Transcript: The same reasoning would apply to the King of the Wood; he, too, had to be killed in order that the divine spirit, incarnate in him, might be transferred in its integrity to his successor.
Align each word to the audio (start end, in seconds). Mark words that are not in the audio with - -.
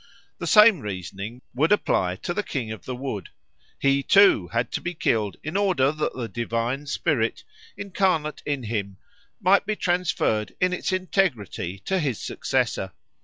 The 0.39 0.47
same 0.47 0.79
reasoning 0.79 1.43
would 1.53 1.71
apply 1.71 2.15
to 2.23 2.33
the 2.33 2.41
King 2.41 2.71
of 2.71 2.85
the 2.85 2.95
Wood; 2.95 3.29
he, 3.77 4.01
too, 4.01 4.47
had 4.47 4.71
to 4.71 4.81
be 4.81 4.95
killed 4.95 5.37
in 5.43 5.55
order 5.55 5.91
that 5.91 6.15
the 6.15 6.27
divine 6.27 6.87
spirit, 6.87 7.43
incarnate 7.77 8.41
in 8.43 8.63
him, 8.63 8.97
might 9.39 9.67
be 9.67 9.75
transferred 9.75 10.55
in 10.59 10.73
its 10.73 10.91
integrity 10.91 11.77
to 11.85 11.99
his 11.99 12.19
successor. 12.19 12.93